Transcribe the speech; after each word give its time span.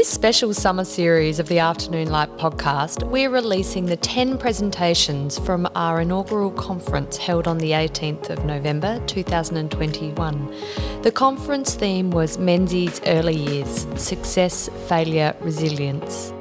this 0.00 0.08
special 0.08 0.54
summer 0.54 0.82
series 0.82 1.38
of 1.38 1.46
the 1.48 1.58
Afternoon 1.58 2.08
Light 2.10 2.34
podcast, 2.38 3.02
we're 3.10 3.28
releasing 3.28 3.84
the 3.84 3.98
10 3.98 4.38
presentations 4.38 5.38
from 5.38 5.68
our 5.74 6.00
inaugural 6.00 6.50
conference 6.52 7.18
held 7.18 7.46
on 7.46 7.58
the 7.58 7.72
18th 7.72 8.30
of 8.30 8.42
November 8.46 8.98
2021. 9.06 10.54
The 11.02 11.12
conference 11.12 11.74
theme 11.74 12.10
was 12.12 12.38
Menzies 12.38 12.98
Early 13.04 13.36
Years 13.36 13.86
Success, 14.02 14.70
Failure, 14.88 15.36
Resilience. 15.40 16.32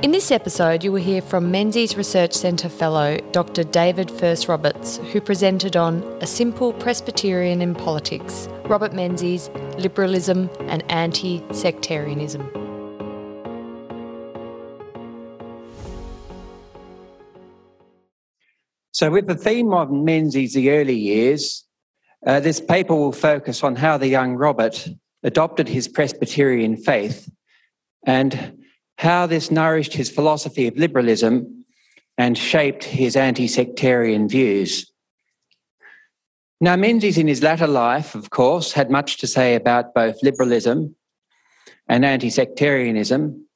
In 0.00 0.12
this 0.12 0.30
episode, 0.30 0.84
you 0.84 0.92
will 0.92 1.02
hear 1.02 1.20
from 1.20 1.50
Menzies 1.50 1.96
Research 1.96 2.32
Centre 2.32 2.68
Fellow 2.68 3.18
Dr. 3.32 3.64
David 3.64 4.08
Furst 4.08 4.46
Roberts, 4.46 4.98
who 4.98 5.20
presented 5.20 5.76
on 5.76 6.04
A 6.20 6.26
Simple 6.26 6.72
Presbyterian 6.72 7.60
in 7.60 7.74
Politics 7.74 8.48
Robert 8.66 8.92
Menzies, 8.92 9.50
Liberalism 9.76 10.48
and 10.68 10.88
Anti 10.88 11.42
Sectarianism. 11.52 12.48
So, 18.92 19.10
with 19.10 19.26
the 19.26 19.34
theme 19.34 19.72
of 19.72 19.90
Menzies' 19.90 20.54
the 20.54 20.70
early 20.70 20.96
years, 20.96 21.64
uh, 22.24 22.38
this 22.38 22.60
paper 22.60 22.94
will 22.94 23.10
focus 23.10 23.64
on 23.64 23.74
how 23.74 23.98
the 23.98 24.06
young 24.06 24.36
Robert 24.36 24.88
adopted 25.24 25.68
his 25.68 25.88
Presbyterian 25.88 26.76
faith 26.76 27.28
and 28.06 28.57
how 28.98 29.26
this 29.26 29.50
nourished 29.50 29.94
his 29.94 30.10
philosophy 30.10 30.66
of 30.66 30.76
liberalism 30.76 31.64
and 32.18 32.36
shaped 32.36 32.82
his 32.82 33.16
anti 33.16 33.46
sectarian 33.46 34.28
views. 34.28 34.90
Now, 36.60 36.74
Menzies, 36.74 37.16
in 37.16 37.28
his 37.28 37.42
latter 37.42 37.68
life, 37.68 38.16
of 38.16 38.30
course, 38.30 38.72
had 38.72 38.90
much 38.90 39.18
to 39.18 39.28
say 39.28 39.54
about 39.54 39.94
both 39.94 40.20
liberalism 40.22 40.96
and 41.88 42.04
anti 42.04 42.28
sectarianism, 42.28 43.46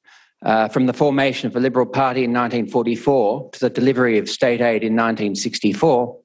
uh, 0.43 0.69
from 0.69 0.85
the 0.85 0.93
formation 0.93 1.47
of 1.47 1.53
the 1.53 1.59
Liberal 1.59 1.85
Party 1.85 2.23
in 2.23 2.31
1944 2.31 3.51
to 3.51 3.59
the 3.59 3.69
delivery 3.69 4.17
of 4.17 4.29
state 4.29 4.61
aid 4.61 4.83
in 4.83 4.93
1964. 4.93 6.17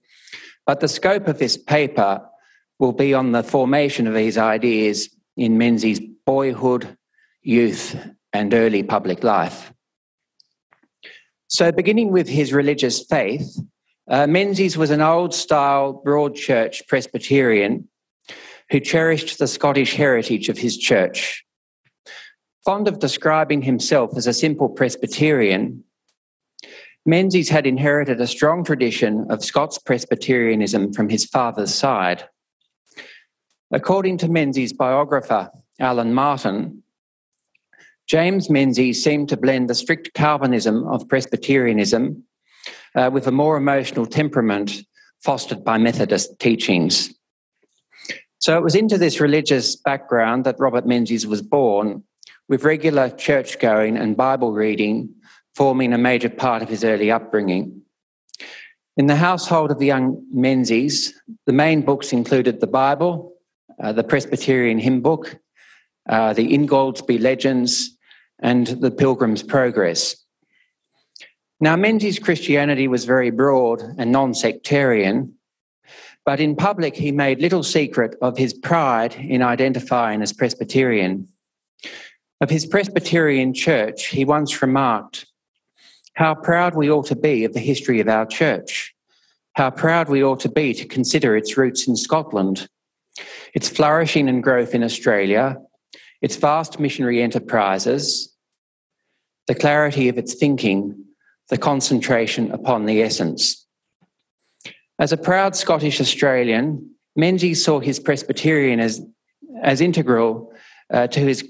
But 0.64 0.78
the 0.78 0.88
scope 0.88 1.26
of 1.26 1.40
this 1.40 1.56
paper 1.56 2.20
will 2.78 2.92
be 2.92 3.14
on 3.14 3.32
the 3.32 3.42
formation 3.42 4.06
of 4.06 4.14
these 4.14 4.38
ideas 4.38 5.08
in 5.36 5.58
Menzies' 5.58 6.00
boyhood, 6.24 6.96
youth, 7.42 7.96
and 8.32 8.52
early 8.54 8.82
public 8.82 9.24
life. 9.24 9.72
So, 11.48 11.72
beginning 11.72 12.12
with 12.12 12.28
his 12.28 12.52
religious 12.52 13.04
faith, 13.04 13.58
uh, 14.08 14.26
Menzies 14.26 14.76
was 14.76 14.90
an 14.90 15.00
old 15.00 15.34
style 15.34 15.92
broad 15.92 16.34
church 16.34 16.86
Presbyterian 16.86 17.88
who 18.70 18.80
cherished 18.80 19.38
the 19.38 19.46
Scottish 19.46 19.94
heritage 19.94 20.48
of 20.48 20.58
his 20.58 20.76
church. 20.76 21.44
Fond 22.64 22.86
of 22.86 22.98
describing 22.98 23.62
himself 23.62 24.16
as 24.16 24.26
a 24.26 24.32
simple 24.32 24.68
Presbyterian, 24.68 25.84
Menzies 27.06 27.48
had 27.48 27.66
inherited 27.66 28.20
a 28.20 28.26
strong 28.26 28.62
tradition 28.62 29.26
of 29.30 29.42
Scots 29.42 29.78
Presbyterianism 29.78 30.92
from 30.92 31.08
his 31.08 31.24
father's 31.24 31.74
side. 31.74 32.28
According 33.70 34.18
to 34.18 34.28
Menzies' 34.28 34.74
biographer, 34.74 35.50
Alan 35.80 36.12
Martin, 36.12 36.82
James 38.08 38.48
Menzies 38.48 39.04
seemed 39.04 39.28
to 39.28 39.36
blend 39.36 39.68
the 39.68 39.74
strict 39.74 40.14
Calvinism 40.14 40.88
of 40.88 41.06
Presbyterianism 41.08 42.24
uh, 42.94 43.10
with 43.12 43.26
a 43.26 43.32
more 43.32 43.58
emotional 43.58 44.06
temperament 44.06 44.82
fostered 45.22 45.62
by 45.62 45.76
Methodist 45.76 46.38
teachings. 46.38 47.12
So 48.38 48.56
it 48.56 48.62
was 48.62 48.74
into 48.74 48.96
this 48.96 49.20
religious 49.20 49.76
background 49.76 50.44
that 50.44 50.58
Robert 50.58 50.86
Menzies 50.86 51.26
was 51.26 51.42
born, 51.42 52.02
with 52.48 52.64
regular 52.64 53.10
church 53.10 53.58
going 53.58 53.98
and 53.98 54.16
Bible 54.16 54.52
reading 54.52 55.14
forming 55.54 55.92
a 55.92 55.98
major 55.98 56.30
part 56.30 56.62
of 56.62 56.68
his 56.68 56.84
early 56.84 57.10
upbringing. 57.10 57.82
In 58.96 59.06
the 59.06 59.16
household 59.16 59.70
of 59.70 59.78
the 59.78 59.86
young 59.86 60.24
Menzies, 60.32 61.12
the 61.46 61.52
main 61.52 61.82
books 61.82 62.12
included 62.12 62.60
the 62.60 62.66
Bible, 62.66 63.34
uh, 63.82 63.92
the 63.92 64.04
Presbyterian 64.04 64.78
hymn 64.78 65.02
book, 65.02 65.36
uh, 66.08 66.32
the 66.32 66.52
Ingoldsby 66.56 67.20
Legends, 67.20 67.97
and 68.40 68.66
the 68.66 68.90
Pilgrim's 68.90 69.42
Progress. 69.42 70.16
Now, 71.60 71.74
Menzies' 71.74 72.20
Christianity 72.20 72.86
was 72.86 73.04
very 73.04 73.30
broad 73.30 73.82
and 73.98 74.12
non 74.12 74.34
sectarian, 74.34 75.34
but 76.24 76.40
in 76.40 76.54
public 76.54 76.94
he 76.94 77.10
made 77.10 77.40
little 77.40 77.64
secret 77.64 78.14
of 78.22 78.38
his 78.38 78.54
pride 78.54 79.14
in 79.14 79.42
identifying 79.42 80.22
as 80.22 80.32
Presbyterian. 80.32 81.26
Of 82.40 82.50
his 82.50 82.66
Presbyterian 82.66 83.52
church, 83.52 84.06
he 84.06 84.24
once 84.24 84.62
remarked, 84.62 85.26
How 86.14 86.36
proud 86.36 86.76
we 86.76 86.88
ought 86.88 87.06
to 87.06 87.16
be 87.16 87.44
of 87.44 87.54
the 87.54 87.60
history 87.60 87.98
of 87.98 88.08
our 88.08 88.26
church. 88.26 88.94
How 89.54 89.70
proud 89.70 90.08
we 90.08 90.22
ought 90.22 90.38
to 90.40 90.48
be 90.48 90.72
to 90.74 90.86
consider 90.86 91.36
its 91.36 91.56
roots 91.56 91.88
in 91.88 91.96
Scotland, 91.96 92.68
its 93.54 93.68
flourishing 93.68 94.28
and 94.28 94.40
growth 94.40 94.72
in 94.72 94.84
Australia, 94.84 95.56
its 96.22 96.36
vast 96.36 96.80
missionary 96.80 97.22
enterprises, 97.22 98.34
the 99.46 99.54
clarity 99.54 100.08
of 100.08 100.18
its 100.18 100.34
thinking, 100.34 101.04
the 101.48 101.58
concentration 101.58 102.50
upon 102.50 102.86
the 102.86 103.02
essence. 103.02 103.66
As 104.98 105.12
a 105.12 105.16
proud 105.16 105.56
Scottish 105.56 106.00
Australian, 106.00 106.90
Menzies 107.16 107.64
saw 107.64 107.80
his 107.80 107.98
Presbyterian 107.98 108.80
as, 108.80 109.00
as 109.62 109.80
integral 109.80 110.52
uh, 110.92 111.06
to 111.08 111.20
his 111.20 111.48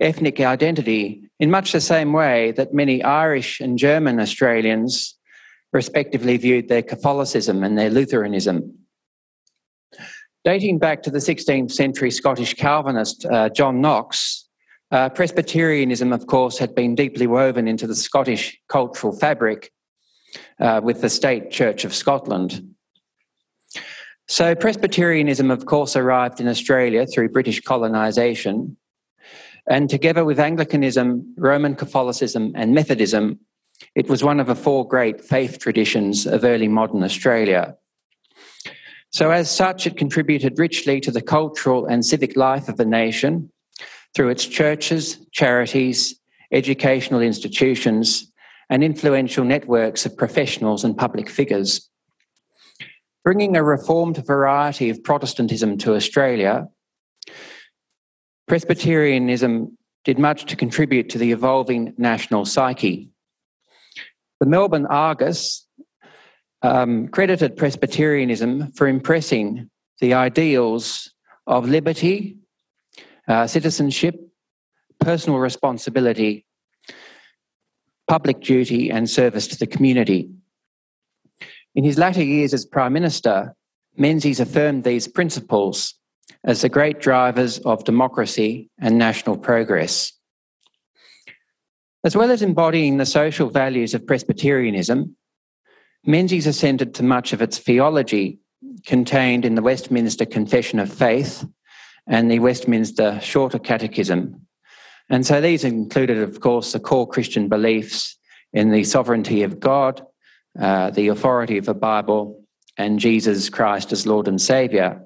ethnic 0.00 0.40
identity 0.40 1.22
in 1.38 1.50
much 1.50 1.72
the 1.72 1.80
same 1.80 2.12
way 2.12 2.52
that 2.52 2.74
many 2.74 3.02
Irish 3.02 3.60
and 3.60 3.78
German 3.78 4.20
Australians 4.20 5.16
respectively 5.72 6.36
viewed 6.36 6.68
their 6.68 6.82
Catholicism 6.82 7.64
and 7.64 7.76
their 7.78 7.90
Lutheranism. 7.90 8.85
Dating 10.46 10.78
back 10.78 11.02
to 11.02 11.10
the 11.10 11.18
16th 11.18 11.72
century 11.72 12.08
Scottish 12.08 12.54
Calvinist 12.54 13.26
uh, 13.26 13.48
John 13.48 13.80
Knox, 13.80 14.48
uh, 14.92 15.08
Presbyterianism, 15.08 16.12
of 16.12 16.28
course, 16.28 16.56
had 16.56 16.72
been 16.72 16.94
deeply 16.94 17.26
woven 17.26 17.66
into 17.66 17.88
the 17.88 17.96
Scottish 17.96 18.56
cultural 18.68 19.12
fabric 19.12 19.72
uh, 20.60 20.80
with 20.84 21.00
the 21.00 21.10
State 21.10 21.50
Church 21.50 21.84
of 21.84 21.92
Scotland. 21.92 22.64
So, 24.28 24.54
Presbyterianism, 24.54 25.50
of 25.50 25.66
course, 25.66 25.96
arrived 25.96 26.40
in 26.40 26.46
Australia 26.46 27.06
through 27.08 27.30
British 27.30 27.60
colonisation, 27.62 28.76
and 29.68 29.90
together 29.90 30.24
with 30.24 30.38
Anglicanism, 30.38 31.34
Roman 31.36 31.74
Catholicism, 31.74 32.52
and 32.54 32.72
Methodism, 32.72 33.40
it 33.96 34.08
was 34.08 34.22
one 34.22 34.38
of 34.38 34.46
the 34.46 34.54
four 34.54 34.86
great 34.86 35.24
faith 35.24 35.58
traditions 35.58 36.24
of 36.24 36.44
early 36.44 36.68
modern 36.68 37.02
Australia. 37.02 37.76
So, 39.10 39.30
as 39.30 39.50
such, 39.50 39.86
it 39.86 39.96
contributed 39.96 40.58
richly 40.58 41.00
to 41.00 41.10
the 41.10 41.22
cultural 41.22 41.86
and 41.86 42.04
civic 42.04 42.36
life 42.36 42.68
of 42.68 42.76
the 42.76 42.84
nation 42.84 43.50
through 44.14 44.30
its 44.30 44.46
churches, 44.46 45.18
charities, 45.32 46.18
educational 46.52 47.20
institutions, 47.20 48.30
and 48.68 48.82
influential 48.82 49.44
networks 49.44 50.06
of 50.06 50.16
professionals 50.16 50.84
and 50.84 50.96
public 50.96 51.28
figures. 51.30 51.88
Bringing 53.24 53.56
a 53.56 53.62
reformed 53.62 54.24
variety 54.26 54.90
of 54.90 55.02
Protestantism 55.02 55.78
to 55.78 55.94
Australia, 55.94 56.68
Presbyterianism 58.46 59.76
did 60.04 60.18
much 60.18 60.46
to 60.46 60.56
contribute 60.56 61.08
to 61.10 61.18
the 61.18 61.32
evolving 61.32 61.92
national 61.98 62.44
psyche. 62.44 63.10
The 64.38 64.46
Melbourne 64.46 64.86
Argus 64.86 65.65
um, 66.62 67.08
credited 67.08 67.56
Presbyterianism 67.56 68.72
for 68.72 68.86
impressing 68.88 69.70
the 70.00 70.14
ideals 70.14 71.12
of 71.46 71.68
liberty, 71.68 72.36
uh, 73.28 73.46
citizenship, 73.46 74.14
personal 75.00 75.38
responsibility, 75.38 76.44
public 78.08 78.40
duty, 78.40 78.90
and 78.90 79.08
service 79.08 79.46
to 79.48 79.58
the 79.58 79.66
community. 79.66 80.30
In 81.74 81.84
his 81.84 81.98
latter 81.98 82.22
years 82.22 82.54
as 82.54 82.64
Prime 82.64 82.92
Minister, 82.92 83.54
Menzies 83.96 84.40
affirmed 84.40 84.84
these 84.84 85.08
principles 85.08 85.94
as 86.44 86.62
the 86.62 86.68
great 86.68 87.00
drivers 87.00 87.58
of 87.60 87.84
democracy 87.84 88.70
and 88.78 88.98
national 88.98 89.36
progress. 89.36 90.12
As 92.04 92.16
well 92.16 92.30
as 92.30 92.42
embodying 92.42 92.98
the 92.98 93.06
social 93.06 93.50
values 93.50 93.94
of 93.94 94.06
Presbyterianism, 94.06 95.16
Menzies 96.06 96.46
assented 96.46 96.94
to 96.94 97.02
much 97.02 97.32
of 97.32 97.42
its 97.42 97.58
theology 97.58 98.38
contained 98.86 99.44
in 99.44 99.56
the 99.56 99.62
Westminster 99.62 100.24
Confession 100.24 100.78
of 100.78 100.92
Faith 100.92 101.44
and 102.06 102.30
the 102.30 102.38
Westminster 102.38 103.18
Shorter 103.20 103.58
Catechism. 103.58 104.46
And 105.08 105.26
so 105.26 105.40
these 105.40 105.64
included, 105.64 106.18
of 106.18 106.38
course, 106.40 106.72
the 106.72 106.78
core 106.78 107.08
Christian 107.08 107.48
beliefs 107.48 108.16
in 108.52 108.70
the 108.70 108.84
sovereignty 108.84 109.42
of 109.42 109.58
God, 109.58 110.00
uh, 110.58 110.90
the 110.90 111.08
authority 111.08 111.58
of 111.58 111.66
the 111.66 111.74
Bible, 111.74 112.44
and 112.76 113.00
Jesus 113.00 113.48
Christ 113.48 113.90
as 113.90 114.06
Lord 114.06 114.28
and 114.28 114.40
Saviour. 114.40 115.02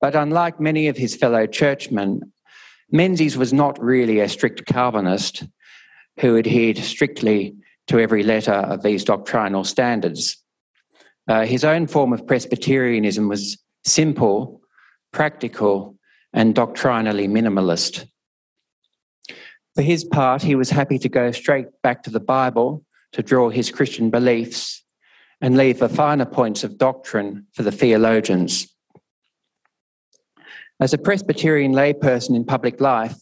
But 0.00 0.14
unlike 0.14 0.60
many 0.60 0.86
of 0.86 0.96
his 0.96 1.16
fellow 1.16 1.46
churchmen, 1.46 2.32
Menzies 2.92 3.36
was 3.36 3.52
not 3.52 3.82
really 3.82 4.20
a 4.20 4.28
strict 4.28 4.66
Calvinist 4.66 5.44
who 6.20 6.36
adhered 6.36 6.78
strictly 6.78 7.56
to 7.90 7.98
every 7.98 8.22
letter 8.22 8.52
of 8.52 8.82
these 8.82 9.02
doctrinal 9.02 9.64
standards. 9.64 10.36
Uh, 11.28 11.44
his 11.44 11.64
own 11.64 11.88
form 11.88 12.12
of 12.12 12.24
Presbyterianism 12.24 13.28
was 13.28 13.58
simple, 13.84 14.60
practical, 15.12 15.96
and 16.32 16.54
doctrinally 16.54 17.26
minimalist. 17.26 18.06
For 19.74 19.82
his 19.82 20.04
part, 20.04 20.40
he 20.42 20.54
was 20.54 20.70
happy 20.70 21.00
to 21.00 21.08
go 21.08 21.32
straight 21.32 21.66
back 21.82 22.04
to 22.04 22.10
the 22.10 22.20
Bible 22.20 22.84
to 23.12 23.24
draw 23.24 23.50
his 23.50 23.72
Christian 23.72 24.08
beliefs 24.08 24.84
and 25.40 25.56
leave 25.56 25.80
the 25.80 25.88
finer 25.88 26.26
points 26.26 26.62
of 26.62 26.78
doctrine 26.78 27.46
for 27.54 27.64
the 27.64 27.72
theologians. 27.72 28.72
As 30.78 30.92
a 30.92 30.98
Presbyterian 30.98 31.72
layperson 31.72 32.36
in 32.36 32.44
public 32.44 32.80
life, 32.80 33.16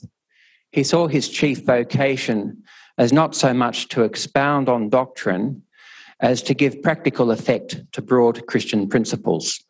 he 0.73 0.85
saw 0.85 1.09
his 1.09 1.31
chief 1.31 1.65
vocation 1.65 2.65
as 2.99 3.13
not 3.13 3.35
so 3.35 3.55
much 3.55 3.89
to 3.89 4.03
expound 4.03 4.69
on 4.69 4.91
doctrine 4.91 5.63
as 6.21 6.43
to 6.43 6.53
give 6.53 6.83
practical 6.83 7.31
effect 7.31 7.81
to 7.93 8.03
broad 8.03 8.47
Christian 8.47 8.89
principles. 8.89 9.65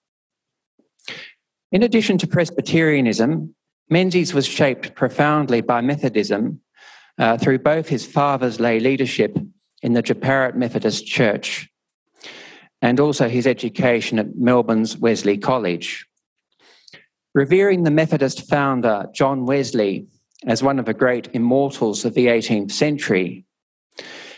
In 1.70 1.82
addition 1.82 2.16
to 2.18 2.26
Presbyterianism, 2.26 3.54
Menzies 3.90 4.32
was 4.32 4.46
shaped 4.46 4.94
profoundly 4.94 5.60
by 5.60 5.82
Methodism 5.82 6.60
uh, 7.18 7.36
through 7.36 7.58
both 7.58 7.88
his 7.88 8.06
father's 8.06 8.60
lay 8.60 8.80
leadership 8.80 9.38
in 9.82 9.92
the 9.92 10.02
Jeparit 10.02 10.54
Methodist 10.54 11.06
Church 11.06 11.68
and 12.80 13.00
also 13.00 13.28
his 13.28 13.46
education 13.46 14.18
at 14.18 14.36
Melbourne's 14.36 14.96
Wesley 14.96 15.36
College. 15.36 16.06
Revering 17.34 17.82
the 17.82 17.90
Methodist 17.90 18.48
founder, 18.48 19.06
John 19.14 19.44
Wesley, 19.44 20.06
as 20.46 20.62
one 20.62 20.78
of 20.78 20.86
the 20.86 20.94
great 20.94 21.28
immortals 21.32 22.04
of 22.04 22.14
the 22.14 22.26
18th 22.26 22.70
century, 22.70 23.44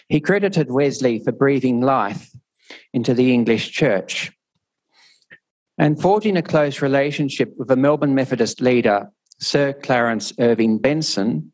he 0.08 0.20
credited 0.20 0.70
Wesley 0.70 1.18
for 1.18 1.32
breathing 1.32 1.80
life 1.80 2.30
into 2.92 3.14
the 3.14 3.32
English 3.32 3.70
church. 3.70 4.32
And 5.78 6.00
forging 6.00 6.36
a 6.36 6.42
close 6.42 6.82
relationship 6.82 7.54
with 7.56 7.70
a 7.70 7.76
Melbourne 7.76 8.14
Methodist 8.14 8.60
leader, 8.60 9.10
Sir 9.38 9.72
Clarence 9.72 10.32
Irving 10.38 10.78
Benson, 10.78 11.52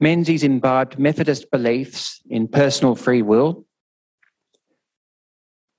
Menzies 0.00 0.42
imbibed 0.42 0.98
Methodist 0.98 1.50
beliefs 1.50 2.20
in 2.28 2.48
personal 2.48 2.94
free 2.94 3.22
will, 3.22 3.64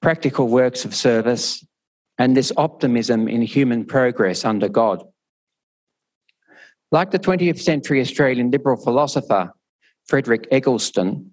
practical 0.02 0.48
works 0.48 0.86
of 0.86 0.96
service, 0.96 1.66
and 2.18 2.36
this 2.36 2.52
optimism 2.56 3.28
in 3.28 3.42
human 3.42 3.86
progress 3.86 4.46
under 4.46 4.70
God. 4.70 5.04
Like 6.95 7.12
the 7.12 7.19
20th 7.19 7.59
century 7.59 8.00
Australian 8.00 8.51
liberal 8.51 8.77
philosopher 8.77 9.51
Frederick 10.06 10.47
Eggleston, 10.50 11.30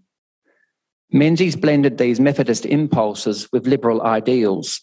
Menzies 1.12 1.54
blended 1.54 1.98
these 1.98 2.18
Methodist 2.18 2.66
impulses 2.66 3.48
with 3.52 3.68
liberal 3.68 4.02
ideals. 4.02 4.80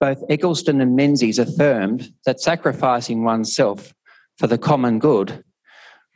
Both 0.00 0.24
Eggleston 0.28 0.80
and 0.80 0.96
Menzies 0.96 1.38
affirmed 1.38 2.12
that 2.26 2.40
sacrificing 2.40 3.22
oneself 3.22 3.94
for 4.36 4.48
the 4.48 4.58
common 4.58 4.98
good 4.98 5.44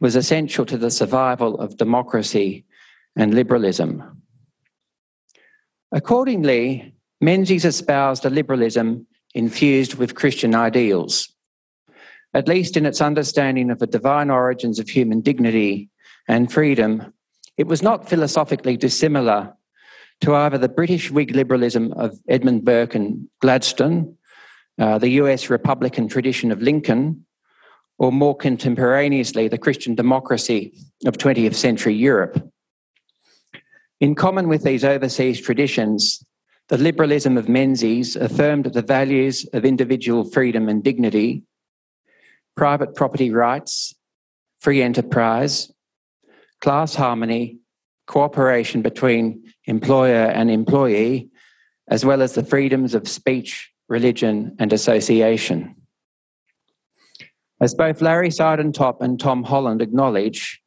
was 0.00 0.16
essential 0.16 0.66
to 0.66 0.76
the 0.76 0.90
survival 0.90 1.60
of 1.60 1.76
democracy 1.76 2.64
and 3.14 3.32
liberalism. 3.32 4.24
Accordingly, 5.92 6.96
Menzies 7.20 7.64
espoused 7.64 8.24
a 8.24 8.28
liberalism 8.28 9.06
infused 9.36 9.94
with 9.94 10.16
Christian 10.16 10.56
ideals, 10.56 11.35
at 12.36 12.46
least 12.46 12.76
in 12.76 12.84
its 12.84 13.00
understanding 13.00 13.70
of 13.70 13.78
the 13.78 13.86
divine 13.86 14.28
origins 14.28 14.78
of 14.78 14.90
human 14.90 15.22
dignity 15.22 15.88
and 16.28 16.52
freedom. 16.52 17.14
It 17.56 17.66
was 17.66 17.82
not 17.82 18.10
philosophically 18.10 18.76
dissimilar 18.76 19.54
to 20.20 20.34
either 20.34 20.58
the 20.58 20.68
British 20.68 21.10
Whig 21.10 21.34
liberalism 21.34 21.94
of 21.94 22.18
Edmund 22.28 22.62
Burke 22.62 22.94
and 22.94 23.26
Gladstone, 23.40 24.18
uh, 24.78 24.98
the 24.98 25.08
US 25.22 25.48
Republican 25.48 26.08
tradition 26.08 26.52
of 26.52 26.60
Lincoln, 26.60 27.24
or 27.96 28.12
more 28.12 28.36
contemporaneously, 28.36 29.48
the 29.48 29.56
Christian 29.56 29.94
democracy 29.94 30.74
of 31.06 31.16
20th 31.16 31.54
century 31.54 31.94
Europe. 31.94 32.52
In 33.98 34.14
common 34.14 34.46
with 34.46 34.62
these 34.62 34.84
overseas 34.84 35.40
traditions, 35.40 36.22
the 36.68 36.76
liberalism 36.76 37.38
of 37.38 37.48
Menzies 37.48 38.14
affirmed 38.14 38.66
the 38.66 38.82
values 38.82 39.46
of 39.54 39.64
individual 39.64 40.22
freedom 40.22 40.68
and 40.68 40.84
dignity, 40.84 41.42
private 42.56 42.94
property 42.94 43.30
rights, 43.30 43.94
free 44.60 44.82
enterprise, 44.82 45.70
class 46.60 46.94
harmony, 46.94 47.58
cooperation 48.06 48.82
between 48.82 49.42
employer 49.66 50.24
and 50.24 50.50
employee, 50.50 51.28
as 51.88 52.04
well 52.04 52.22
as 52.22 52.34
the 52.34 52.44
freedoms 52.44 52.94
of 52.94 53.06
speech, 53.06 53.70
religion, 53.88 54.56
and 54.58 54.72
association. 54.72 55.74
As 57.60 57.74
both 57.74 58.02
Larry 58.02 58.28
Siedentop 58.28 59.00
and 59.00 59.18
Tom 59.18 59.42
Holland 59.42 59.80
acknowledge, 59.80 60.60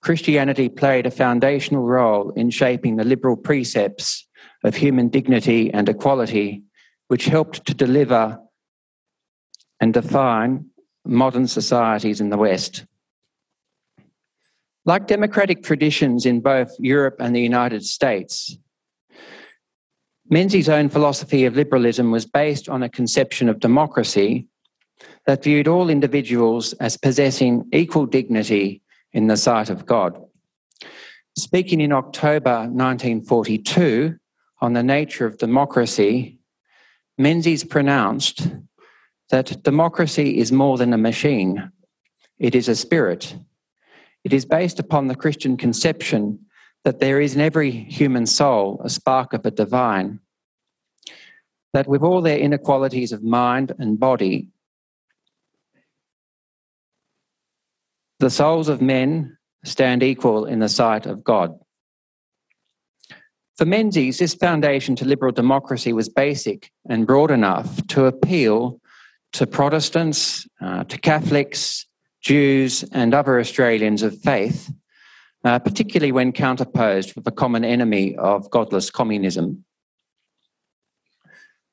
Christianity 0.00 0.68
played 0.68 1.06
a 1.06 1.10
foundational 1.10 1.84
role 1.84 2.30
in 2.30 2.50
shaping 2.50 2.96
the 2.96 3.04
liberal 3.04 3.36
precepts 3.36 4.26
of 4.64 4.74
human 4.74 5.08
dignity 5.08 5.72
and 5.72 5.88
equality, 5.88 6.62
which 7.08 7.26
helped 7.26 7.64
to 7.66 7.74
deliver 7.74 8.38
and 9.80 9.94
define 9.94 10.66
modern 11.04 11.46
societies 11.46 12.20
in 12.20 12.30
the 12.30 12.38
West. 12.38 12.84
Like 14.84 15.06
democratic 15.06 15.62
traditions 15.62 16.26
in 16.26 16.40
both 16.40 16.74
Europe 16.78 17.16
and 17.20 17.34
the 17.34 17.40
United 17.40 17.84
States, 17.84 18.56
Menzies' 20.28 20.68
own 20.68 20.88
philosophy 20.88 21.44
of 21.44 21.56
liberalism 21.56 22.10
was 22.10 22.26
based 22.26 22.68
on 22.68 22.82
a 22.82 22.88
conception 22.88 23.48
of 23.48 23.60
democracy 23.60 24.46
that 25.26 25.44
viewed 25.44 25.68
all 25.68 25.90
individuals 25.90 26.72
as 26.74 26.96
possessing 26.96 27.68
equal 27.72 28.06
dignity 28.06 28.82
in 29.12 29.26
the 29.26 29.36
sight 29.36 29.70
of 29.70 29.86
God. 29.86 30.18
Speaking 31.36 31.80
in 31.80 31.92
October 31.92 32.60
1942, 32.60 34.16
on 34.60 34.72
the 34.72 34.82
nature 34.82 35.26
of 35.26 35.38
democracy, 35.38 36.38
Menzies 37.18 37.64
pronounced 37.64 38.48
that 39.32 39.62
democracy 39.62 40.38
is 40.38 40.52
more 40.52 40.76
than 40.76 40.92
a 40.92 40.98
machine, 40.98 41.72
it 42.38 42.54
is 42.54 42.68
a 42.68 42.76
spirit. 42.76 43.34
It 44.24 44.32
is 44.34 44.44
based 44.44 44.78
upon 44.78 45.08
the 45.08 45.16
Christian 45.16 45.56
conception 45.56 46.38
that 46.84 47.00
there 47.00 47.18
is 47.18 47.34
in 47.34 47.40
every 47.40 47.70
human 47.70 48.26
soul 48.26 48.80
a 48.84 48.90
spark 48.90 49.32
of 49.32 49.42
the 49.42 49.50
divine, 49.50 50.20
that 51.72 51.88
with 51.88 52.02
all 52.02 52.20
their 52.20 52.38
inequalities 52.38 53.10
of 53.10 53.22
mind 53.22 53.72
and 53.78 53.98
body, 53.98 54.48
the 58.18 58.30
souls 58.30 58.68
of 58.68 58.82
men 58.82 59.38
stand 59.64 60.02
equal 60.02 60.44
in 60.44 60.58
the 60.58 60.68
sight 60.68 61.06
of 61.06 61.24
God. 61.24 61.58
For 63.56 63.64
Menzies, 63.64 64.18
this 64.18 64.34
foundation 64.34 64.94
to 64.96 65.06
liberal 65.06 65.32
democracy 65.32 65.94
was 65.94 66.10
basic 66.10 66.70
and 66.86 67.06
broad 67.06 67.30
enough 67.30 67.86
to 67.88 68.04
appeal 68.04 68.81
to 69.32 69.46
Protestants, 69.46 70.46
uh, 70.60 70.84
to 70.84 70.98
Catholics, 70.98 71.86
Jews, 72.20 72.84
and 72.92 73.14
other 73.14 73.40
Australians 73.40 74.02
of 74.02 74.18
faith, 74.20 74.70
uh, 75.44 75.58
particularly 75.58 76.12
when 76.12 76.32
counterposed 76.32 77.14
with 77.14 77.24
the 77.24 77.32
common 77.32 77.64
enemy 77.64 78.16
of 78.16 78.50
godless 78.50 78.90
communism. 78.90 79.64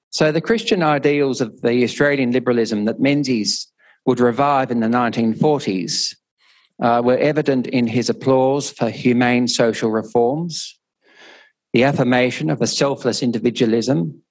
So, 0.10 0.32
the 0.32 0.42
Christian 0.42 0.82
ideals 0.82 1.40
of 1.40 1.62
the 1.62 1.84
Australian 1.84 2.32
liberalism 2.32 2.86
that 2.86 3.00
Menzies 3.00 3.68
would 4.06 4.20
revive 4.20 4.72
in 4.72 4.80
the 4.80 4.88
1940s 4.88 6.16
uh, 6.82 7.02
were 7.04 7.18
evident 7.18 7.68
in 7.68 7.86
his 7.86 8.10
applause 8.10 8.72
for 8.72 8.90
humane 8.90 9.48
social 9.48 9.92
reforms, 9.92 10.80
the 11.74 11.84
affirmation 11.84 12.50
of 12.50 12.62
a 12.62 12.68
selfless 12.68 13.22
individualism, 13.22 14.24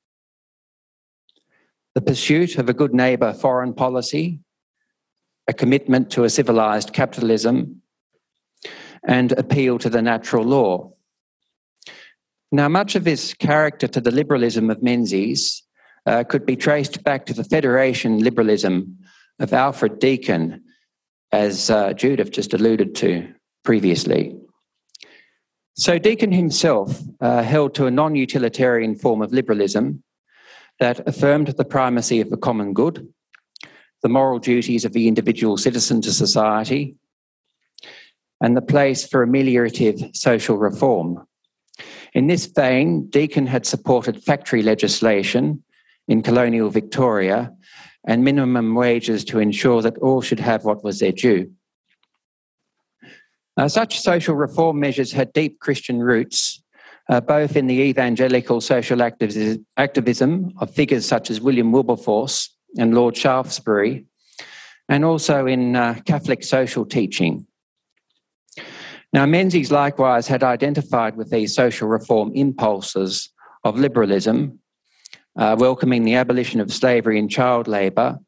the 1.99 2.13
pursuit 2.13 2.59
of 2.59 2.69
a 2.69 2.73
good 2.73 2.95
neighbour 2.95 3.33
foreign 3.33 3.75
policy, 3.75 4.39
a 5.49 5.53
commitment 5.53 6.13
to 6.13 6.23
a 6.23 6.31
civilised 6.31 6.93
capitalism, 6.93 7.83
and 9.03 9.33
appeal 9.33 9.79
to 9.79 9.91
the 9.91 10.01
natural 10.01 10.45
law. 10.45 10.93
Now, 12.53 12.69
much 12.69 12.95
of 12.95 13.03
this 13.03 13.35
character 13.35 13.89
to 13.89 14.01
the 14.01 14.13
liberalism 14.13 14.71
of 14.71 14.81
Menzies 14.81 15.65
uh, 16.07 16.23
could 16.23 16.47
be 16.47 16.55
traced 16.55 17.03
back 17.03 17.27
to 17.27 17.35
the 17.35 17.43
Federation 17.43 18.21
liberalism 18.21 18.97
of 19.41 19.53
Alfred 19.53 19.99
Deakin, 19.99 20.63
as 21.33 21.69
uh, 21.69 21.95
Judith 21.95 22.31
just 22.31 22.55
alluded 22.55 22.95
to 22.95 23.27
previously. 23.65 24.37
So 25.75 25.99
Deakin 25.99 26.31
himself 26.31 27.03
uh, 27.21 27.43
held 27.43 27.75
to 27.75 27.87
a 27.87 27.91
non 27.91 28.15
utilitarian 28.15 28.95
form 28.95 29.21
of 29.21 29.33
liberalism 29.33 30.05
that 30.81 31.07
affirmed 31.09 31.49
the 31.49 31.65
primacy 31.65 32.21
of 32.21 32.31
the 32.31 32.37
common 32.37 32.73
good, 32.73 33.13
the 34.03 34.09
moral 34.09 34.39
duties 34.39 34.85
of 34.85 34.93
the 34.93 35.09
individual 35.09 35.57
citizen 35.57 36.01
to 36.03 36.13
society, 36.13 36.97
and 38.41 38.57
the 38.57 38.63
place 38.63 39.07
for 39.07 39.27
ameliorative 39.27 40.15
social 40.17 40.57
reform. 40.57 41.27
In 42.15 42.29
this 42.29 42.47
vein, 42.47 43.09
Deakin 43.09 43.47
had 43.47 43.67
supported 43.67 44.23
factory 44.23 44.63
legislation 44.63 45.63
in 46.07 46.23
colonial 46.23 46.71
Victoria 46.71 47.53
and 48.07 48.25
minimum 48.25 48.75
wages 48.75 49.25
to 49.27 49.39
ensure 49.39 49.83
that 49.83 49.99
all 49.99 50.23
should 50.23 50.41
have 50.41 50.65
what 50.65 50.85
was 50.85 51.01
their 51.01 51.13
due. 51.13 51.51
Such 53.67 54.01
social 54.01 54.37
reform 54.37 54.79
measures 54.79 55.11
had 55.11 55.33
deep 55.33 55.59
Christian 55.59 55.99
roots, 55.99 56.63
uh, 57.09 57.21
both 57.21 57.57
in 57.57 57.67
the 57.67 57.81
evangelical 57.81 58.61
social 58.61 59.03
activism 59.03 60.53
of 60.59 60.71
figures 60.75 61.07
such 61.07 61.31
as 61.31 61.41
William 61.41 61.73
Wilberforce 61.73 62.55
and 62.77 62.95
Lord 62.95 63.17
Shaftesbury, 63.17 64.05
and 64.89 65.05
also 65.05 65.47
in 65.47 65.75
uh, 65.75 66.01
Catholic 66.05 66.45
social 66.45 66.85
teaching. 66.85 67.47
Now, 69.13 69.25
Menzies 69.25 69.73
likewise 69.73 70.27
had 70.27 70.43
identified 70.43 71.17
with 71.17 71.31
these 71.31 71.55
social 71.55 71.89
reform 71.89 72.33
impulses 72.35 73.31
of 73.65 73.79
liberalism, 73.79 74.61
uh, 75.37 75.57
welcoming 75.59 76.05
the 76.05 76.15
abolition 76.15 76.61
of 76.61 76.73
slavery 76.73 77.19
and 77.19 77.31
child 77.31 77.69
labour, 77.69 78.19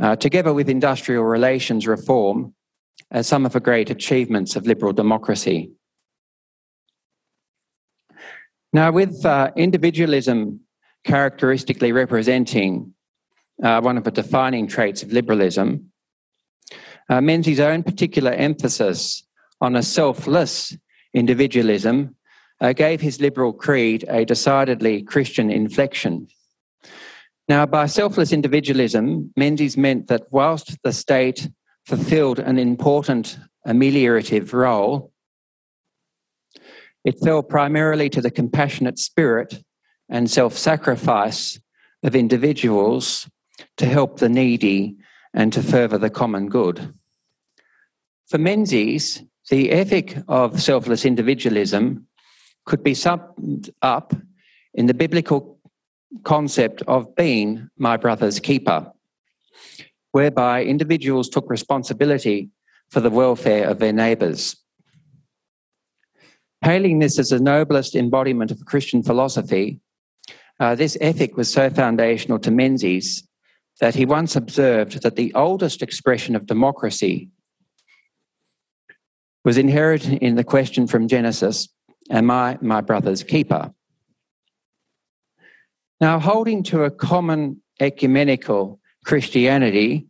uh, 0.00 0.16
together 0.16 0.54
with 0.54 0.70
industrial 0.70 1.24
relations 1.24 1.86
reform 1.86 2.54
as 3.10 3.26
some 3.26 3.44
of 3.44 3.52
the 3.52 3.60
great 3.60 3.90
achievements 3.90 4.56
of 4.56 4.66
liberal 4.66 4.92
democracy. 4.92 5.70
Now, 8.72 8.92
with 8.92 9.24
uh, 9.24 9.52
individualism 9.56 10.60
characteristically 11.04 11.92
representing 11.92 12.94
uh, 13.62 13.80
one 13.80 13.96
of 13.96 14.04
the 14.04 14.10
defining 14.10 14.66
traits 14.66 15.02
of 15.02 15.12
liberalism, 15.12 15.92
uh, 17.08 17.20
Menzies' 17.20 17.60
own 17.60 17.82
particular 17.82 18.32
emphasis 18.32 19.24
on 19.60 19.76
a 19.76 19.82
selfless 19.82 20.76
individualism 21.14 22.16
uh, 22.60 22.72
gave 22.72 23.00
his 23.00 23.20
liberal 23.20 23.52
creed 23.52 24.04
a 24.08 24.24
decidedly 24.24 25.02
Christian 25.02 25.50
inflection. 25.50 26.26
Now, 27.48 27.64
by 27.64 27.86
selfless 27.86 28.32
individualism, 28.32 29.32
Menzies 29.36 29.76
meant 29.76 30.08
that 30.08 30.24
whilst 30.30 30.76
the 30.82 30.92
state 30.92 31.48
fulfilled 31.84 32.40
an 32.40 32.58
important 32.58 33.38
ameliorative 33.66 34.52
role, 34.52 35.12
it 37.06 37.20
fell 37.20 37.40
primarily 37.40 38.10
to 38.10 38.20
the 38.20 38.32
compassionate 38.32 38.98
spirit 38.98 39.62
and 40.08 40.28
self 40.28 40.58
sacrifice 40.58 41.58
of 42.02 42.16
individuals 42.16 43.30
to 43.76 43.86
help 43.86 44.18
the 44.18 44.28
needy 44.28 44.96
and 45.32 45.52
to 45.52 45.62
further 45.62 45.98
the 45.98 46.10
common 46.10 46.48
good. 46.48 46.92
For 48.26 48.38
Menzies, 48.38 49.22
the 49.50 49.70
ethic 49.70 50.18
of 50.26 50.60
selfless 50.60 51.04
individualism 51.04 52.08
could 52.64 52.82
be 52.82 52.94
summed 52.94 53.70
up 53.82 54.12
in 54.74 54.86
the 54.86 54.94
biblical 54.94 55.60
concept 56.24 56.82
of 56.88 57.14
being 57.14 57.70
my 57.78 57.96
brother's 57.96 58.40
keeper, 58.40 58.92
whereby 60.10 60.64
individuals 60.64 61.28
took 61.28 61.48
responsibility 61.48 62.50
for 62.90 62.98
the 62.98 63.10
welfare 63.10 63.68
of 63.68 63.78
their 63.78 63.92
neighbours. 63.92 64.56
Hailing 66.62 66.98
this 66.98 67.18
as 67.18 67.28
the 67.28 67.40
noblest 67.40 67.94
embodiment 67.94 68.50
of 68.50 68.64
Christian 68.64 69.02
philosophy, 69.02 69.80
uh, 70.58 70.74
this 70.74 70.96
ethic 71.00 71.36
was 71.36 71.52
so 71.52 71.68
foundational 71.68 72.38
to 72.40 72.50
Menzies 72.50 73.26
that 73.80 73.94
he 73.94 74.06
once 74.06 74.36
observed 74.36 75.02
that 75.02 75.16
the 75.16 75.34
oldest 75.34 75.82
expression 75.82 76.34
of 76.34 76.46
democracy 76.46 77.28
was 79.44 79.58
inherent 79.58 80.06
in 80.06 80.34
the 80.34 80.44
question 80.44 80.86
from 80.86 81.08
Genesis 81.08 81.68
Am 82.10 82.30
I 82.30 82.56
my 82.60 82.80
brother's 82.80 83.22
keeper? 83.24 83.72
Now, 86.00 86.18
holding 86.18 86.62
to 86.64 86.84
a 86.84 86.90
common 86.90 87.62
ecumenical 87.80 88.80
Christianity 89.04 90.06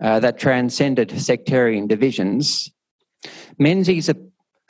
uh, 0.00 0.20
that 0.20 0.38
transcended 0.38 1.20
sectarian 1.20 1.86
divisions, 1.86 2.70
Menzies 3.58 4.08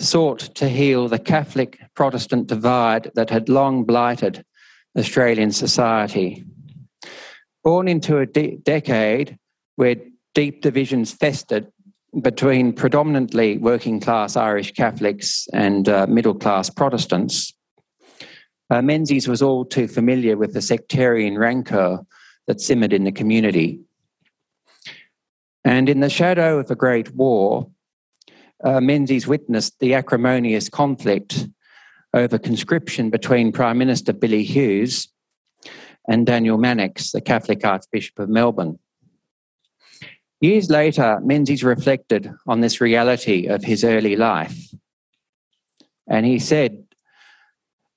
sought 0.00 0.40
to 0.54 0.68
heal 0.68 1.08
the 1.08 1.18
Catholic 1.18 1.78
Protestant 1.94 2.46
divide 2.46 3.10
that 3.14 3.30
had 3.30 3.48
long 3.48 3.84
blighted 3.84 4.44
Australian 4.96 5.52
society. 5.52 6.44
Born 7.64 7.88
into 7.88 8.18
a 8.18 8.26
de- 8.26 8.56
decade 8.56 9.38
where 9.76 9.96
deep 10.34 10.62
divisions 10.62 11.12
festered 11.12 11.66
between 12.22 12.72
predominantly 12.72 13.58
working 13.58 14.00
class 14.00 14.36
Irish 14.36 14.72
Catholics 14.72 15.46
and 15.52 15.88
uh, 15.88 16.06
middle 16.08 16.34
class 16.34 16.70
Protestants, 16.70 17.52
uh, 18.70 18.82
Menzies 18.82 19.28
was 19.28 19.42
all 19.42 19.64
too 19.64 19.88
familiar 19.88 20.36
with 20.36 20.52
the 20.52 20.62
sectarian 20.62 21.38
rancour 21.38 22.06
that 22.46 22.60
simmered 22.60 22.92
in 22.92 23.04
the 23.04 23.12
community. 23.12 23.80
And 25.64 25.88
in 25.88 26.00
the 26.00 26.08
shadow 26.08 26.58
of 26.58 26.68
the 26.68 26.76
Great 26.76 27.14
War, 27.14 27.68
uh, 28.64 28.80
Menzies 28.80 29.26
witnessed 29.26 29.78
the 29.80 29.94
acrimonious 29.94 30.68
conflict 30.68 31.46
over 32.14 32.38
conscription 32.38 33.10
between 33.10 33.52
Prime 33.52 33.78
Minister 33.78 34.12
Billy 34.12 34.42
Hughes 34.42 35.08
and 36.08 36.26
Daniel 36.26 36.58
Mannix, 36.58 37.12
the 37.12 37.20
Catholic 37.20 37.64
Archbishop 37.64 38.18
of 38.18 38.28
Melbourne. 38.28 38.78
Years 40.40 40.70
later, 40.70 41.18
Menzies 41.22 41.64
reflected 41.64 42.32
on 42.46 42.60
this 42.60 42.80
reality 42.80 43.46
of 43.46 43.64
his 43.64 43.84
early 43.84 44.16
life. 44.16 44.56
And 46.08 46.24
he 46.24 46.38
said, 46.38 46.84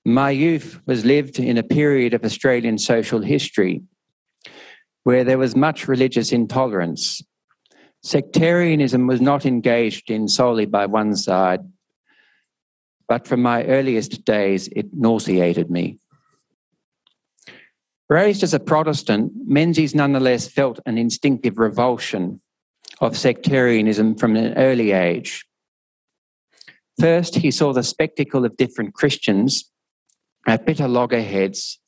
My 0.03 0.31
youth 0.31 0.81
was 0.85 1.05
lived 1.05 1.39
in 1.39 1.57
a 1.57 1.63
period 1.63 2.13
of 2.13 2.25
Australian 2.25 2.77
social 2.77 3.21
history 3.21 3.83
where 5.03 5.23
there 5.23 5.37
was 5.37 5.55
much 5.55 5.87
religious 5.87 6.31
intolerance. 6.31 7.21
Sectarianism 8.03 9.05
was 9.05 9.21
not 9.21 9.45
engaged 9.45 10.09
in 10.09 10.27
solely 10.27 10.65
by 10.65 10.85
one 10.85 11.15
side, 11.15 11.61
but 13.07 13.27
from 13.27 13.41
my 13.41 13.63
earliest 13.65 14.25
days, 14.25 14.67
it 14.69 14.87
nauseated 14.93 15.69
me. 15.69 15.99
Raised 18.09 18.43
as 18.43 18.53
a 18.53 18.59
Protestant, 18.59 19.31
Menzies 19.45 19.95
nonetheless 19.95 20.47
felt 20.47 20.79
an 20.85 20.97
instinctive 20.97 21.57
revulsion 21.57 22.41
of 22.99 23.17
sectarianism 23.17 24.15
from 24.15 24.35
an 24.35 24.53
early 24.57 24.91
age. 24.91 25.45
First, 26.99 27.35
he 27.35 27.51
saw 27.51 27.71
the 27.71 27.83
spectacle 27.83 28.45
of 28.45 28.57
different 28.57 28.93
Christians 28.93 29.71
at 30.45 30.65
bitter 30.65 30.87
loggerheads 30.87 31.79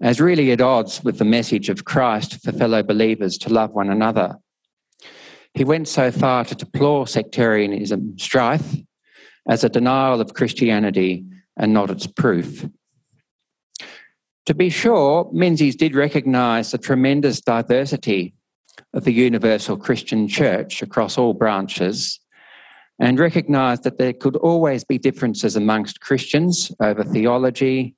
as 0.00 0.20
really 0.20 0.50
at 0.50 0.60
odds 0.60 1.04
with 1.04 1.18
the 1.18 1.24
message 1.24 1.68
of 1.68 1.84
Christ 1.84 2.42
for 2.42 2.52
fellow 2.52 2.82
believers 2.82 3.38
to 3.38 3.52
love 3.52 3.70
one 3.70 3.88
another. 3.88 4.38
He 5.54 5.64
went 5.64 5.88
so 5.88 6.10
far 6.10 6.44
to 6.44 6.54
deplore 6.54 7.06
sectarianism 7.06 8.18
strife 8.18 8.76
as 9.48 9.64
a 9.64 9.68
denial 9.68 10.20
of 10.20 10.34
Christianity 10.34 11.24
and 11.56 11.72
not 11.72 11.90
its 11.90 12.06
proof. 12.06 12.66
To 14.46 14.54
be 14.54 14.70
sure, 14.70 15.30
Menzies 15.32 15.76
did 15.76 15.94
recognise 15.94 16.70
the 16.70 16.78
tremendous 16.78 17.40
diversity 17.40 18.34
of 18.94 19.04
the 19.04 19.12
universal 19.12 19.76
Christian 19.76 20.26
church 20.26 20.82
across 20.82 21.18
all 21.18 21.34
branches 21.34 22.18
and 22.98 23.18
recognised 23.18 23.82
that 23.84 23.98
there 23.98 24.12
could 24.12 24.36
always 24.36 24.84
be 24.84 24.98
differences 24.98 25.56
amongst 25.56 26.00
Christians 26.00 26.72
over 26.80 27.04
theology, 27.04 27.96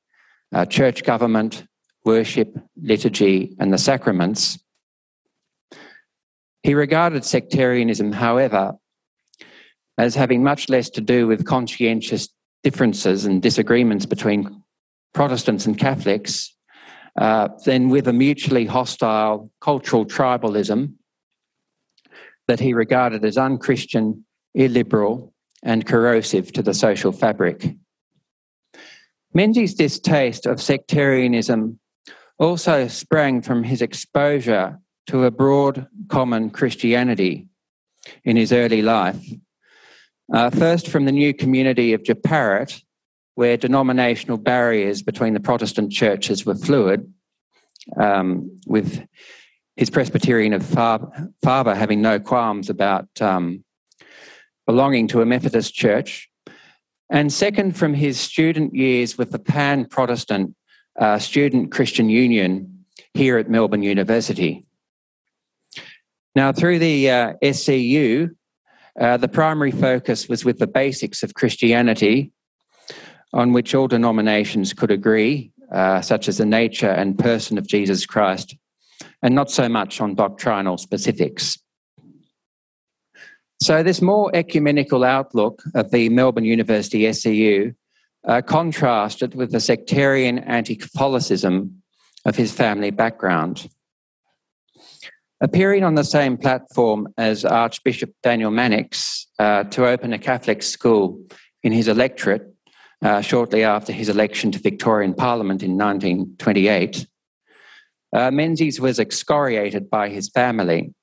uh, 0.53 0.65
church 0.65 1.05
government, 1.05 1.67
worship, 2.05 2.57
liturgy, 2.81 3.55
and 3.59 3.73
the 3.73 3.79
sacraments. 3.79 4.59
He 6.65 6.73
regarded 6.73 7.27
sectarianism, 7.27 8.11
however, 8.13 8.73
as 9.99 10.15
having 10.15 10.43
much 10.43 10.71
less 10.71 10.89
to 10.91 11.03
do 11.03 11.27
with 11.27 11.45
conscientious 11.45 12.31
differences 12.63 13.27
and 13.27 13.43
disagreements 13.43 14.07
between 14.07 14.63
Protestants 15.13 15.67
and 15.67 15.79
Catholics, 15.79 16.57
uh, 17.21 17.49
than 17.67 17.91
with 17.91 18.09
a 18.09 18.15
mutually 18.15 18.65
hostile 18.65 19.51
cultural 19.61 20.07
tribalism 20.07 20.95
that 22.49 22.61
he 22.61 22.73
regarded 22.73 23.25
as 23.27 23.37
unchristian, 23.37 24.25
illiberal, 24.55 25.35
and 25.63 25.87
corrosive 25.87 26.51
to 26.53 26.63
the 26.63 26.75
social 26.75 27.13
fabric. 27.13 27.77
Menzies' 29.35 29.75
distaste 29.75 30.47
of 30.47 30.63
sectarianism 30.63 31.79
also 32.39 32.89
sprang 32.89 33.43
from 33.43 33.65
his 33.65 33.83
exposure 33.83 34.81
to 35.07 35.25
a 35.25 35.31
broad 35.31 35.87
common 36.09 36.51
Christianity 36.51 37.49
in 38.25 38.37
his 38.37 38.53
early 38.53 38.83
life. 38.83 39.23
Uh, 40.33 40.51
first, 40.51 40.89
from 40.89 41.05
the 41.05 41.13
new 41.13 41.35
community 41.35 41.93
of 41.93 42.03
Jeparit, 42.03 42.83
where 43.35 43.57
denominational 43.57 44.39
barriers 44.39 45.03
between 45.03 45.35
the 45.35 45.41
Protestant 45.41 45.93
churches 45.93 46.47
were 46.47 46.55
fluid, 46.55 47.13
um, 47.99 48.59
with 48.67 49.07
his 49.77 49.91
Presbyterian 49.91 50.59
father 50.61 51.75
having 51.75 52.01
no 52.01 52.19
qualms 52.21 52.71
about 52.71 53.09
um, 53.21 53.65
belonging 54.67 55.09
to 55.09 55.21
a 55.21 55.27
Methodist 55.27 55.75
church. 55.75 56.29
And 57.11 57.33
second, 57.33 57.77
from 57.77 57.93
his 57.95 58.19
student 58.19 58.75
years 58.75 59.19
with 59.19 59.31
the 59.31 59.39
Pan 59.39 59.85
Protestant 59.85 60.55
uh, 60.99 61.19
Student 61.19 61.73
Christian 61.73 62.09
Union 62.09 62.85
here 63.15 63.37
at 63.37 63.51
Melbourne 63.51 63.83
University. 63.83 64.65
Now, 66.35 66.53
through 66.53 66.81
the 66.81 67.11
uh, 67.11 67.33
SCU, 67.43 68.31
uh, 69.01 69.17
the 69.17 69.29
primary 69.29 69.71
focus 69.71 70.29
was 70.29 70.45
with 70.45 70.59
the 70.59 70.67
basics 70.67 71.23
of 71.23 71.35
Christianity, 71.35 72.33
on 73.33 73.53
which 73.53 73.75
all 73.75 73.89
denominations 73.89 74.73
could 74.73 74.91
agree, 74.91 75.53
uh, 75.73 76.01
such 76.01 76.29
as 76.29 76.39
the 76.39 76.47
nature 76.47 76.91
and 76.91 77.19
person 77.19 77.57
of 77.57 77.67
Jesus 77.67 78.05
Christ, 78.07 78.57
and 79.23 79.35
not 79.35 79.51
so 79.51 79.69
much 79.69 80.01
on 80.01 80.15
doctrinal 80.15 80.77
specifics. 80.77 81.59
So, 83.61 83.83
this 83.83 84.03
more 84.03 84.31
ecumenical 84.35 85.05
outlook 85.05 85.63
of 85.75 85.91
the 85.91 86.09
Melbourne 86.09 86.45
University 86.45 87.03
SCU 87.03 87.75
uh, 88.27 88.43
contrasted 88.43 89.35
with 89.35 89.53
the 89.53 89.61
sectarian 89.61 90.39
anti 90.41 90.77
Catholicism 90.77 91.83
of 92.25 92.37
his 92.37 92.53
family 92.53 92.91
background. 92.91 93.69
Appearing 95.41 95.83
on 95.83 95.95
the 95.95 96.05
same 96.05 96.37
platform 96.37 97.09
as 97.19 97.45
Archbishop 97.45 98.13
Daniel 98.23 98.51
Mannix 98.51 99.27
uh, 99.39 99.65
to 99.65 99.87
open 99.87 100.13
a 100.13 100.19
Catholic 100.19 100.63
school 100.63 101.21
in 101.63 101.73
his 101.73 101.89
electorate 101.89 102.55
uh, 103.03 103.21
shortly 103.21 103.65
after 103.65 103.93
his 103.93 104.09
election 104.09 104.53
to 104.53 104.59
Victorian 104.59 105.13
Parliament 105.13 105.63
in 105.63 105.77
1928, 105.77 107.07
uh, 108.15 108.31
Menzies 108.31 108.81
was 108.81 108.99
excoriated 108.99 109.91
by 109.91 110.09
his 110.09 110.29
family. 110.29 110.95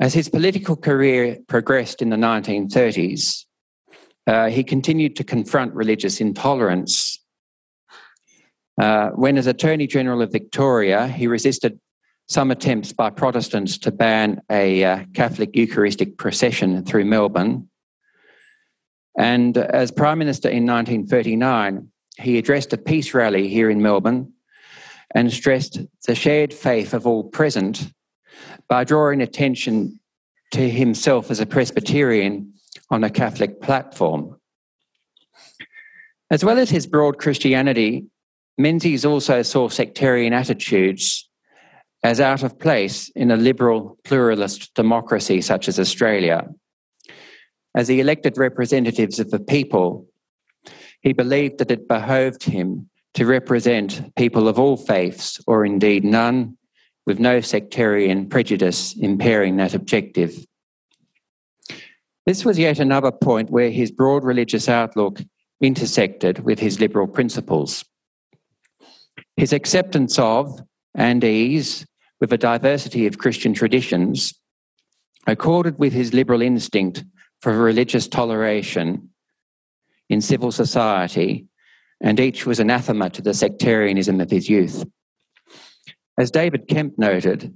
As 0.00 0.14
his 0.14 0.28
political 0.28 0.76
career 0.76 1.36
progressed 1.46 2.00
in 2.00 2.08
the 2.08 2.16
1930s, 2.16 3.44
uh, 4.26 4.48
he 4.48 4.64
continued 4.64 5.16
to 5.16 5.24
confront 5.24 5.74
religious 5.74 6.20
intolerance. 6.20 7.22
Uh, 8.80 9.10
when, 9.10 9.36
as 9.36 9.46
Attorney 9.46 9.86
General 9.86 10.22
of 10.22 10.32
Victoria, 10.32 11.06
he 11.06 11.26
resisted 11.26 11.78
some 12.30 12.52
attempts 12.52 12.92
by 12.92 13.10
Protestants 13.10 13.76
to 13.76 13.90
ban 13.90 14.40
a 14.48 14.84
uh, 14.84 15.04
Catholic 15.14 15.56
Eucharistic 15.56 16.16
procession 16.16 16.84
through 16.84 17.04
Melbourne. 17.04 17.68
And 19.18 19.58
as 19.58 19.90
Prime 19.90 20.20
Minister 20.20 20.48
in 20.48 20.64
1939, 20.64 21.88
he 22.20 22.38
addressed 22.38 22.72
a 22.72 22.78
peace 22.78 23.14
rally 23.14 23.48
here 23.48 23.68
in 23.68 23.82
Melbourne 23.82 24.32
and 25.12 25.32
stressed 25.32 25.80
the 26.06 26.14
shared 26.14 26.54
faith 26.54 26.94
of 26.94 27.04
all 27.04 27.24
present 27.24 27.92
by 28.68 28.84
drawing 28.84 29.20
attention 29.20 29.98
to 30.52 30.70
himself 30.70 31.32
as 31.32 31.40
a 31.40 31.46
Presbyterian 31.46 32.54
on 32.90 33.02
a 33.02 33.10
Catholic 33.10 33.60
platform. 33.60 34.38
As 36.30 36.44
well 36.44 36.60
as 36.60 36.70
his 36.70 36.86
broad 36.86 37.18
Christianity, 37.18 38.06
Menzies 38.56 39.04
also 39.04 39.42
saw 39.42 39.68
sectarian 39.68 40.32
attitudes 40.32 41.26
as 42.02 42.20
out 42.20 42.42
of 42.42 42.58
place 42.58 43.10
in 43.10 43.30
a 43.30 43.36
liberal 43.36 43.98
pluralist 44.04 44.74
democracy 44.74 45.40
such 45.40 45.68
as 45.68 45.78
Australia. 45.78 46.48
As 47.74 47.88
the 47.88 48.00
elected 48.00 48.38
representatives 48.38 49.20
of 49.20 49.30
the 49.30 49.38
people, 49.38 50.06
he 51.02 51.12
believed 51.12 51.58
that 51.58 51.70
it 51.70 51.88
behoved 51.88 52.42
him 52.42 52.88
to 53.14 53.26
represent 53.26 54.14
people 54.16 54.48
of 54.48 54.58
all 54.58 54.76
faiths, 54.76 55.40
or 55.46 55.64
indeed 55.64 56.04
none, 56.04 56.56
with 57.06 57.18
no 57.18 57.40
sectarian 57.40 58.28
prejudice 58.28 58.94
impairing 58.96 59.56
that 59.56 59.74
objective. 59.74 60.46
This 62.26 62.44
was 62.44 62.58
yet 62.58 62.78
another 62.78 63.10
point 63.10 63.50
where 63.50 63.70
his 63.70 63.90
broad 63.90 64.24
religious 64.24 64.68
outlook 64.68 65.20
intersected 65.60 66.40
with 66.40 66.58
his 66.58 66.80
liberal 66.80 67.06
principles. 67.06 67.84
His 69.36 69.52
acceptance 69.52 70.18
of 70.18 70.60
and 70.94 71.24
ease 71.24 71.86
with 72.20 72.32
a 72.32 72.38
diversity 72.38 73.06
of 73.06 73.18
Christian 73.18 73.54
traditions 73.54 74.34
accorded 75.26 75.78
with 75.78 75.92
his 75.92 76.14
liberal 76.14 76.42
instinct 76.42 77.04
for 77.40 77.56
religious 77.56 78.08
toleration 78.08 79.10
in 80.08 80.20
civil 80.20 80.50
society, 80.50 81.46
and 82.00 82.18
each 82.18 82.46
was 82.46 82.60
anathema 82.60 83.10
to 83.10 83.22
the 83.22 83.34
sectarianism 83.34 84.20
of 84.20 84.30
his 84.30 84.48
youth. 84.48 84.84
As 86.18 86.30
David 86.30 86.68
Kemp 86.68 86.98
noted, 86.98 87.54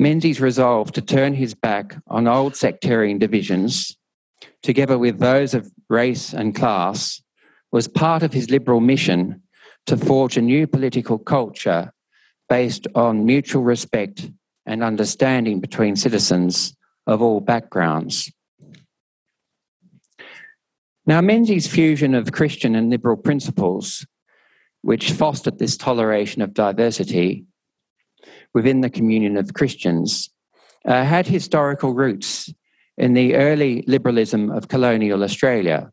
Menzies 0.00 0.40
resolved 0.40 0.94
to 0.94 1.02
turn 1.02 1.34
his 1.34 1.54
back 1.54 1.96
on 2.06 2.26
old 2.26 2.56
sectarian 2.56 3.18
divisions, 3.18 3.96
together 4.62 4.98
with 4.98 5.18
those 5.18 5.52
of 5.52 5.70
race 5.88 6.32
and 6.32 6.54
class, 6.54 7.20
was 7.70 7.86
part 7.86 8.22
of 8.22 8.32
his 8.32 8.50
liberal 8.50 8.80
mission 8.80 9.42
to 9.86 9.96
forge 9.96 10.36
a 10.36 10.42
new 10.42 10.66
political 10.66 11.18
culture 11.18 11.92
based 12.50 12.88
on 12.96 13.24
mutual 13.24 13.62
respect 13.62 14.28
and 14.66 14.82
understanding 14.82 15.60
between 15.60 15.94
citizens 15.96 16.76
of 17.06 17.22
all 17.22 17.40
backgrounds. 17.40 18.30
Now, 21.06 21.20
Menzies' 21.20 21.66
fusion 21.66 22.14
of 22.14 22.32
Christian 22.32 22.74
and 22.74 22.90
liberal 22.90 23.16
principles, 23.16 24.04
which 24.82 25.12
fostered 25.12 25.58
this 25.58 25.76
toleration 25.76 26.42
of 26.42 26.52
diversity, 26.52 27.46
within 28.52 28.80
the 28.80 28.90
communion 28.90 29.36
of 29.36 29.54
Christians 29.54 30.28
uh, 30.84 31.04
had 31.04 31.26
historical 31.26 31.94
roots 31.94 32.52
in 32.98 33.14
the 33.14 33.36
early 33.36 33.84
liberalism 33.86 34.50
of 34.50 34.68
colonial 34.68 35.22
Australia. 35.22 35.90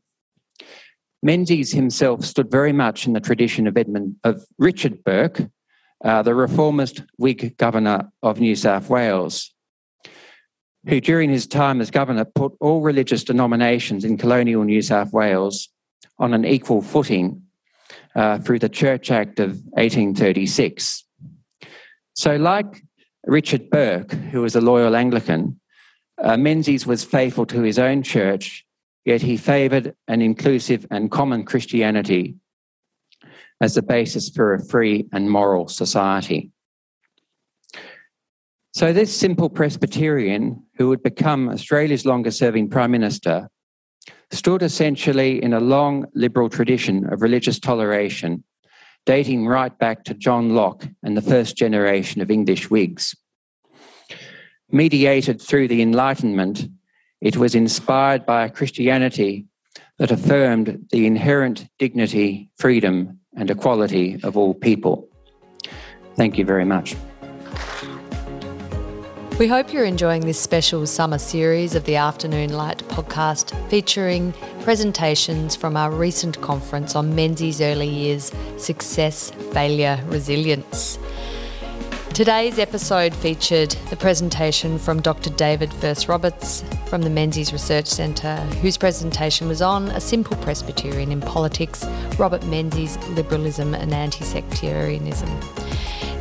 Menzies 1.22 1.72
himself 1.72 2.26
stood 2.26 2.50
very 2.52 2.74
much 2.74 3.06
in 3.06 3.14
the 3.14 3.20
tradition 3.20 3.68
of 3.68 3.78
Edmund 3.78 4.16
of 4.24 4.44
Richard 4.58 5.04
Bourke, 5.04 5.50
uh, 6.04 6.22
the 6.22 6.36
reformist 6.36 7.04
Whig 7.18 7.58
governor 7.58 8.12
of 8.22 8.40
New 8.40 8.56
South 8.56 8.90
Wales, 8.90 9.54
who 10.86 11.02
during 11.02 11.30
his 11.30 11.48
time 11.48 11.82
as 11.82 11.92
governor 11.92 12.26
put 12.26 12.54
all 12.60 12.82
religious 12.82 13.24
denominations 13.24 14.06
in 14.06 14.18
colonial 14.18 14.64
New 14.64 14.82
South 14.82 15.12
Wales 15.12 15.70
on 16.20 16.34
an 16.34 16.46
equal 16.46 16.82
footing 16.82 17.42
uh, 18.16 18.40
through 18.40 18.60
the 18.60 18.70
Church 18.70 19.12
Act 19.12 19.40
of 19.40 19.50
1836. 19.74 21.04
So, 22.14 22.36
like 22.36 22.84
Richard 23.26 23.70
Bourke, 23.70 24.12
who 24.12 24.42
was 24.42 24.56
a 24.56 24.62
loyal 24.62 24.96
Anglican, 24.96 25.60
uh, 26.22 26.38
Menzies 26.38 26.88
was 26.88 27.04
faithful 27.04 27.46
to 27.48 27.62
his 27.62 27.78
own 27.78 28.02
church, 28.02 28.66
yet 29.06 29.22
he 29.22 29.38
favoured 29.38 29.96
an 30.08 30.22
inclusive 30.22 30.88
and 30.90 31.12
common 31.12 31.44
Christianity 31.44 32.36
as 33.62 33.76
the 33.76 33.82
basis 33.82 34.30
for 34.30 34.54
a 34.54 34.64
free 34.64 35.08
and 35.12 35.30
moral 35.30 35.68
society. 35.68 36.52
So, 38.74 38.94
this 38.94 39.16
simple 39.16 39.50
Presbyterian, 39.50 40.64
who 40.78 40.90
would 40.90 41.02
become 41.02 41.50
Australia's 41.50 42.06
longest 42.06 42.38
serving 42.38 42.70
Prime 42.70 42.92
Minister, 42.92 43.50
stood 44.30 44.62
essentially 44.62 45.42
in 45.42 45.54
a 45.54 45.60
long 45.60 46.06
liberal 46.14 46.50
tradition 46.50 47.12
of 47.12 47.22
religious 47.22 47.60
toleration 47.60 48.44
dating 49.08 49.48
right 49.48 49.76
back 49.80 50.04
to 50.04 50.14
John 50.14 50.54
Locke 50.54 50.86
and 51.02 51.16
the 51.16 51.22
first 51.22 51.56
generation 51.56 52.22
of 52.22 52.30
English 52.30 52.70
Whigs. 52.70 53.16
Mediated 54.70 55.42
through 55.42 55.70
the 55.70 55.82
Enlightenment, 55.82 56.68
it 57.22 57.38
was 57.38 57.56
inspired 57.56 58.26
by 58.26 58.46
a 58.46 58.50
Christianity 58.50 59.46
that 59.98 60.12
affirmed 60.12 60.88
the 60.92 61.08
inherent 61.08 61.68
dignity, 61.80 62.52
freedom, 62.58 63.20
and 63.38 63.50
equality 63.50 64.20
of 64.24 64.36
all 64.36 64.54
people. 64.54 65.08
Thank 66.16 66.38
you 66.38 66.46
very 66.46 66.66
much. 66.66 66.96
We 69.40 69.48
hope 69.48 69.72
you're 69.72 69.86
enjoying 69.86 70.26
this 70.26 70.40
special 70.40 70.88
summer 70.88 71.20
series 71.20 71.76
of 71.76 71.84
the 71.84 71.96
Afternoon 71.96 72.54
Light 72.54 72.80
podcast 72.88 73.54
featuring 73.70 74.34
presentations 74.64 75.56
from 75.56 75.78
our 75.78 75.92
recent 75.92 76.42
conference 76.42 76.96
on 76.96 77.14
Menzies 77.14 77.62
Early 77.62 77.88
Years 77.88 78.32
Success, 78.58 79.30
Failure, 79.54 80.04
Resilience. 80.08 80.98
Today's 82.18 82.58
episode 82.58 83.14
featured 83.14 83.70
the 83.92 83.96
presentation 83.96 84.80
from 84.80 85.04
Dr. 85.04 85.30
David 85.30 85.72
Furst 85.72 86.08
Roberts 86.08 86.64
from 86.88 87.04
the 87.04 87.12
Menzies 87.12 87.54
Research 87.54 87.86
Centre, 87.86 88.38
whose 88.60 88.76
presentation 88.76 89.48
was 89.48 89.62
on 89.62 89.90
A 89.90 90.02
Simple 90.02 90.36
Presbyterian 90.38 91.12
in 91.12 91.22
Politics, 91.22 91.86
Robert 92.18 92.44
Menzies' 92.48 92.98
Liberalism 93.10 93.76
and 93.76 93.94
Anti 93.94 94.24
Sectarianism. 94.24 95.30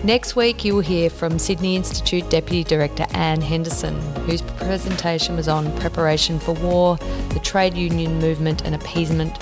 Next 0.04 0.36
week, 0.36 0.66
you 0.66 0.74
will 0.74 0.82
hear 0.82 1.08
from 1.08 1.38
Sydney 1.38 1.76
Institute 1.76 2.28
Deputy 2.28 2.62
Director 2.62 3.06
Anne 3.14 3.40
Henderson, 3.40 3.98
whose 4.26 4.42
presentation 4.42 5.34
was 5.34 5.48
on 5.48 5.74
preparation 5.78 6.38
for 6.38 6.52
war, 6.56 6.98
the 7.30 7.40
trade 7.42 7.74
union 7.74 8.18
movement 8.18 8.66
and 8.66 8.74
appeasement, 8.74 9.34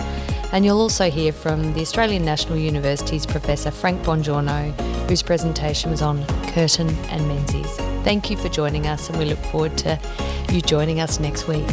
And 0.55 0.65
you'll 0.65 0.81
also 0.81 1.11
hear 1.11 1.33
from 1.33 1.75
the 1.75 1.81
Australian 1.81 2.25
National 2.25 2.57
University's 2.57 3.27
Professor 3.27 3.73
Frank 3.73 4.01
Bongiorno, 4.03 4.71
whose 5.09 5.21
presentation 5.21 5.91
was 5.91 6.01
on 6.01 6.25
Curtin 6.53 6.91
and 7.11 7.27
Menzies. 7.27 7.77
Thank 8.05 8.31
you 8.31 8.37
for 8.37 8.49
joining 8.49 8.87
us, 8.87 9.11
and 9.11 9.19
we 9.19 9.25
look 9.25 9.41
forward 9.47 9.77
to 9.79 9.99
you 10.53 10.61
joining 10.61 11.01
us 11.01 11.19
next 11.19 11.49
week. 11.49 11.67